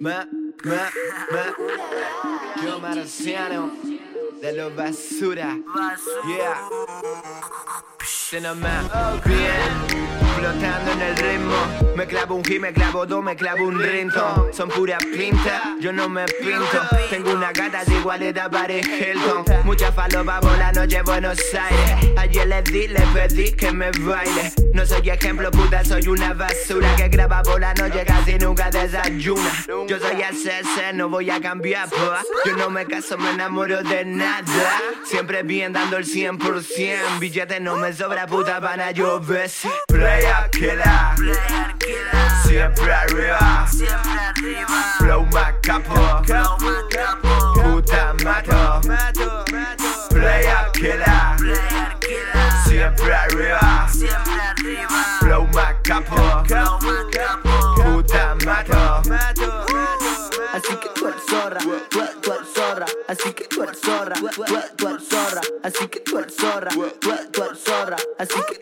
Ma, 0.00 0.26
ma, 0.64 0.90
ma. 1.30 1.54
Yo 2.64 2.80
marciano 2.80 3.70
de 4.40 4.52
los 4.54 4.74
basura. 4.74 5.58
Yeah. 6.26 6.56
Cinema. 8.02 9.20
Bien. 9.26 10.29
Flotando 10.40 10.92
en 10.92 11.02
el 11.02 11.16
ritmo. 11.16 11.54
Me 11.96 12.06
clavo 12.06 12.34
un 12.34 12.42
hit, 12.42 12.60
me 12.62 12.72
clavo 12.72 13.04
dos, 13.04 13.22
me 13.22 13.36
clavo 13.36 13.62
un 13.62 13.78
rinto. 13.78 14.48
Son 14.54 14.70
puras 14.70 15.04
pintas, 15.04 15.60
yo 15.80 15.92
no 15.92 16.08
me 16.08 16.24
pinto. 16.24 16.80
Tengo 17.10 17.32
una 17.34 17.52
gata 17.52 17.84
de 17.84 17.94
igualdad 17.94 18.50
para 18.50 18.72
Hilton. 18.72 19.44
Mucha 19.64 19.92
falopa 19.92 20.40
la 20.56 20.72
noche 20.72 21.02
Buenos 21.02 21.38
Aires. 21.52 22.16
Ayer 22.16 22.46
le 22.46 22.62
di, 22.62 22.88
le 22.88 23.00
pedí 23.12 23.52
que 23.52 23.70
me 23.70 23.90
baile. 23.90 24.50
No 24.72 24.86
soy 24.86 25.10
ejemplo, 25.10 25.50
puta, 25.50 25.84
soy 25.84 26.08
una 26.08 26.32
basura 26.32 26.88
que 26.96 27.08
graba 27.08 27.42
por 27.42 27.60
la 27.60 27.74
noche, 27.74 28.02
casi 28.06 28.38
nunca 28.38 28.70
desayuna. 28.70 29.52
Yo 29.88 29.98
soy 29.98 30.22
CC, 30.32 30.94
no 30.94 31.10
voy 31.10 31.28
a 31.28 31.38
cambiar, 31.38 31.90
pa. 31.90 32.22
Yo 32.46 32.56
no 32.56 32.70
me 32.70 32.86
caso, 32.86 33.18
me 33.18 33.30
enamoro 33.30 33.82
de 33.82 34.06
nada. 34.06 34.80
Siempre 35.04 35.42
bien 35.42 35.74
dando 35.74 35.98
el 35.98 36.06
100%. 36.06 37.18
Billete 37.18 37.60
no 37.60 37.76
me 37.76 37.92
sobra, 37.92 38.26
puta, 38.26 38.58
yo 38.92 39.20
ves. 39.20 39.66
Player 39.88 40.29
killer. 40.50 41.14
Siempre 42.44 42.92
arriba. 42.92 43.66
Flow 44.98 45.26
más 45.26 45.54
capo. 45.62 46.22
Puta 47.54 48.14
mato. 48.24 48.80
Player 50.10 50.70
killer. 50.72 51.58
Siempre 52.64 53.14
arriba. 53.14 53.88
Flow 55.20 55.46
más 55.48 55.74
capo. 55.82 56.44
Puta 57.76 58.36
mato. 58.44 59.02
Así 60.52 60.76
que 60.76 60.88
tú 60.94 61.06
eres 61.06 61.22
zorra, 61.28 61.58
tú, 61.58 62.02
tú 62.20 62.32
eres 62.32 62.48
zorra, 62.52 62.86
así 63.06 63.32
que 63.32 63.44
tú 63.44 63.62
eres 63.62 63.80
zorra, 63.80 64.14
tú, 64.16 64.28
tú 64.76 64.88
eres 64.88 65.08
zorra, 65.08 65.40
así 65.62 65.88
que 65.88 66.00
tú 66.00 66.18
eres 66.18 66.34
zorra, 66.34 66.70
tú, 66.70 67.10
que 68.46 68.58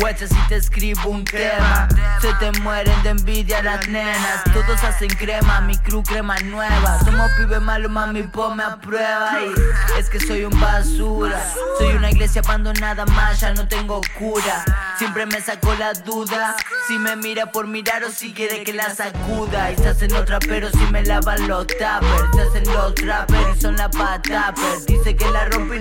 Huecha 0.00 0.26
si 0.26 0.48
te 0.48 0.56
escribo 0.56 1.10
un 1.10 1.22
tema 1.24 1.86
Se 2.20 2.32
te 2.34 2.50
mueren 2.60 3.02
de 3.02 3.10
envidia 3.10 3.62
las 3.62 3.86
nenas. 3.88 4.42
Todos 4.52 4.82
hacen 4.82 5.10
crema, 5.10 5.60
mi 5.60 5.76
crew 5.76 6.02
crema 6.02 6.38
nueva. 6.38 6.98
Somos 7.04 7.30
pibes 7.32 7.60
malos, 7.60 7.90
mami, 7.90 8.22
ponme 8.22 8.62
a 8.62 8.80
prueba. 8.80 9.32
Y 9.42 10.00
es 10.00 10.08
que 10.08 10.18
soy 10.18 10.44
un 10.44 10.58
basura. 10.58 11.44
Soy 11.78 11.94
una 11.94 12.10
iglesia 12.10 12.40
abandonada 12.42 13.04
más, 13.06 13.40
ya 13.40 13.52
no 13.52 13.68
tengo 13.68 14.00
cura. 14.18 14.64
Siempre 14.96 15.26
me 15.26 15.40
saco 15.40 15.74
la 15.74 15.92
duda. 15.92 16.56
Si 16.86 16.98
me 16.98 17.16
mira 17.16 17.52
por 17.52 17.66
mirar 17.66 18.02
o 18.04 18.10
si 18.10 18.32
quiere 18.32 18.64
que 18.64 18.72
la 18.72 18.94
sacuda. 18.94 19.72
Y 19.72 19.76
se 19.76 19.88
hacen 19.88 20.14
otra 20.14 20.38
pero 20.38 20.70
si 20.70 20.84
me 20.90 21.04
lavan 21.04 21.48
los 21.48 21.66
tappers 21.66 22.30
Se 22.34 22.42
hacen 22.42 22.72
los 22.72 22.94
trappers 22.94 23.56
y 23.56 23.60
son 23.60 23.76
la 23.76 23.90
patappers 23.90 24.86
Dice 24.86 25.16
que 25.16 25.30
la 25.30 25.46
rompe 25.46 25.76
y 25.76 25.80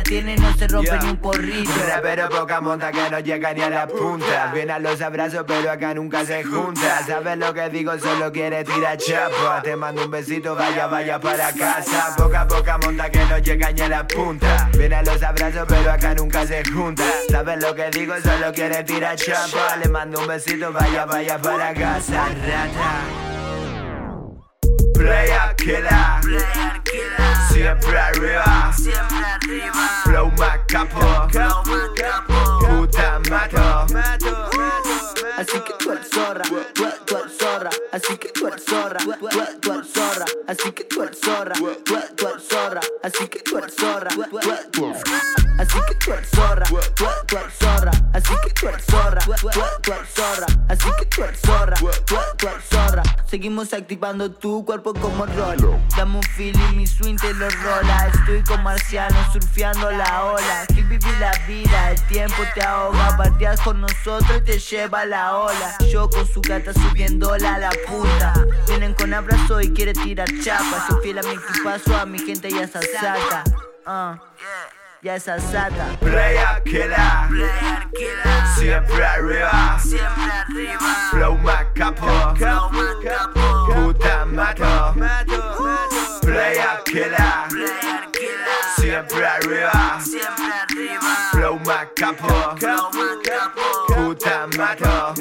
la 0.00 0.02
tiene 0.02 0.34
y 0.34 0.38
no 0.38 0.54
se 0.56 0.68
rompe 0.68 0.98
ni 1.02 1.10
un 1.10 1.16
porrito. 1.16 1.70
Pero 2.02 2.28
poca 2.28 2.60
monta 2.60 2.90
que 2.90 3.10
no 3.10 3.18
llega 3.20 3.52
ni 3.52 3.62
a 3.62 3.70
la 3.70 3.86
punta. 3.86 4.50
Viene 4.52 4.72
a 4.72 4.78
los 4.78 5.00
abrazos 5.00 5.44
pero 5.46 5.70
acá 5.70 5.94
nunca 5.94 6.24
se 6.24 6.42
junta. 6.44 7.04
¿Sabes 7.06 7.38
lo 7.38 7.52
que 7.52 7.68
digo? 7.68 7.98
Solo 7.98 8.32
quiere 8.32 8.64
tirar 8.64 8.96
chapa 8.96 9.62
Te 9.62 9.76
mando 9.76 10.04
un 10.04 10.10
besito, 10.10 10.54
vaya, 10.54 10.86
vaya 10.86 11.20
para 11.20 11.52
casa. 11.52 12.14
Poca, 12.16 12.46
poca 12.46 12.78
monta 12.78 13.10
que 13.10 13.24
no 13.24 13.38
llega 13.38 13.72
ni 13.72 13.80
a 13.82 13.88
la 13.88 14.06
punta. 14.06 14.70
Viene 14.76 14.96
a 14.96 15.02
los 15.02 15.22
abrazos 15.22 15.66
pero 15.68 15.92
acá 15.92 16.14
nunca 16.14 16.46
se 16.46 16.62
junta. 16.64 17.04
¿Sabes 17.28 17.62
lo 17.62 17.74
que 17.74 17.90
digo? 17.90 18.14
Solo 18.22 18.52
quiere 18.52 18.82
tirar 18.84 19.16
chapa 19.16 19.76
Le 19.82 19.88
mando 19.88 20.20
un 20.20 20.26
besito, 20.26 20.72
vaya, 20.72 21.04
vaya 21.04 21.38
para 21.38 21.74
casa 21.74 22.26
Rata. 22.28 23.30
Player 24.94 25.54
killer 25.56 27.09
Siempre 27.60 27.98
arriba 27.98 28.72
Flow 30.04 30.32
más 30.38 30.60
capo 30.66 31.28
Puta 32.66 33.20
mato 33.28 33.86
Así 35.36 35.60
que 35.60 35.72
tú 35.78 35.92
eres 35.92 36.08
zorra, 36.08 36.42
tú, 36.42 36.56
tú 37.04 37.16
eres 37.16 37.36
zorra, 37.38 37.70
así 37.92 38.16
que 38.16 38.28
tú 38.28 38.46
eres 38.46 38.64
zorra, 38.64 38.98
tú, 38.98 39.28
tú 39.60 39.72
eres 39.72 39.92
zorra, 39.92 40.24
así 40.48 40.72
que 40.72 40.84
tú 40.84 41.02
eres 41.02 41.18
zorra, 41.18 41.54
tú, 41.54 41.82
tú 41.84 42.26
eres 42.28 42.48
zorra, 42.48 42.80
así 43.02 43.28
que 43.28 43.38
tú 43.40 43.58
eres 43.58 43.74
zorra, 43.74 44.10
tú, 44.70 44.92
así 45.58 45.78
que 45.86 45.94
tú 45.94 46.12
eres 46.12 46.30
zorra, 46.30 46.66
tú, 46.66 46.78
tú 46.94 47.36
eres 47.36 47.54
zorra, 47.58 47.90
así 48.12 48.34
que 48.44 48.50
tú 48.50 48.68
eres 48.68 48.84
zorra, 48.84 49.20
tú, 49.20 49.32
tú 49.82 49.92
eres 49.92 50.08
zorra, 50.14 50.46
así 50.68 50.90
que 50.98 51.06
tú 51.06 51.24
eres 51.24 51.40
zorra, 51.40 51.76
tú, 51.76 51.90
tú 52.36 52.46
eres 52.46 52.64
zorra. 52.70 52.79
Seguimos 53.30 53.72
activando 53.72 54.32
tu 54.32 54.64
cuerpo 54.64 54.92
como 54.92 55.24
rol. 55.24 55.78
Dame 55.96 56.16
un 56.16 56.22
feeling, 56.34 56.74
mi 56.74 56.84
swing 56.84 57.16
te 57.16 57.32
lo 57.34 57.48
rola. 57.48 58.10
Estoy 58.12 58.42
con 58.42 58.60
marciano 58.64 59.16
surfeando 59.32 59.88
la 59.92 60.24
ola. 60.24 60.62
Aquí 60.62 60.82
viví 60.82 61.12
la 61.20 61.30
vida, 61.46 61.92
el 61.92 62.02
tiempo 62.08 62.42
te 62.54 62.62
ahoga. 62.62 63.16
Partías 63.16 63.60
con 63.60 63.80
nosotros 63.80 64.36
y 64.36 64.40
te 64.40 64.58
lleva 64.58 65.04
la 65.04 65.36
ola. 65.36 65.76
Yo 65.92 66.10
con 66.10 66.26
su 66.26 66.40
gata 66.40 66.72
subiéndola 66.72 67.54
a 67.54 67.58
la 67.58 67.70
punta. 67.86 68.32
Vienen 68.66 68.94
con 68.94 69.14
abrazo 69.14 69.60
y 69.60 69.72
quiere 69.72 69.92
tirar 69.92 70.26
chapa. 70.42 70.88
Soy 70.88 71.00
fiel 71.00 71.20
a 71.20 71.22
mi 71.22 71.34
equipazo, 71.34 71.96
a 71.96 72.06
mi 72.06 72.18
gente 72.18 72.50
ya 72.50 72.66
se 72.66 72.82
saca. 72.82 73.44
Ah, 73.86 74.18
ya 75.02 75.14
esa 75.14 75.38
sata. 75.38 75.96
Player 76.00 76.62
killer 76.64 76.90
Siempre 78.56 79.04
arriba 79.04 79.78
Flow 79.78 80.39
Player 87.48 88.10
killer 88.12 88.64
Siempre 88.76 89.26
arriba 89.26 90.00
Flow 91.32 91.58
más 91.60 91.86
capo 91.94 92.28
Puta 93.88 94.46
mato 94.56 95.14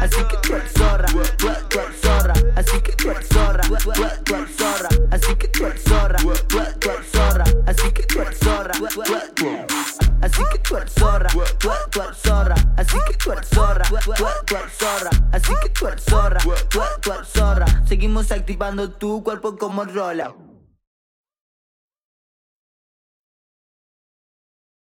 Así 0.00 0.22
que 0.24 0.36
tú 0.42 0.54
eres 0.54 0.72
zorra, 0.72 1.06
tú, 1.38 1.48
eres 1.48 2.00
zorra, 2.00 2.34
así 2.54 2.80
que 2.80 2.92
tú 2.92 3.10
eres 3.10 3.28
zorra, 3.28 3.62
tú, 3.62 4.34
eres 4.34 4.56
zorra, 4.56 4.88
así 5.10 5.34
que 5.36 5.48
tú 5.48 5.66
eres 5.66 5.82
zorra, 5.82 6.18
tú, 6.18 6.58
eres 6.60 7.10
zorra, 7.12 7.44
así 7.66 7.92
que 7.92 8.02
tú 8.04 8.20
eres 8.20 8.38
zorra, 8.38 8.72
así 10.22 10.42
que 10.52 10.58
tú 10.58 10.76
eres 10.76 10.92
zorra, 10.94 11.28
tú, 11.58 12.00
eres 12.00 12.16
zorra, 12.18 12.54
así 12.76 12.98
que 13.06 13.14
tú 13.18 13.32
eres 13.32 13.48
zorra, 13.48 13.82
tú, 13.88 14.54
eres 14.56 14.72
zorra, 14.78 15.10
así 15.32 15.54
que 15.62 15.68
tú 15.70 15.86
eres 15.86 16.04
zorra, 16.04 16.38
tú 16.68 17.10
eres 17.12 17.28
zorra. 17.28 17.66
Seguimos 17.86 18.30
activando 18.32 18.90
tu 18.90 19.22
cuerpo 19.22 19.56
como 19.56 19.84
rola. 19.84 20.34